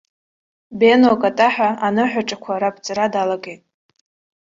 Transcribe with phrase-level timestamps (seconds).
[0.79, 3.61] Бено акатаҳәа аныҳәаҿақәа раԥҵара далагеит.